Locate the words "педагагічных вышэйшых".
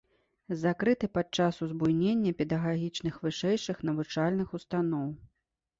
2.41-3.77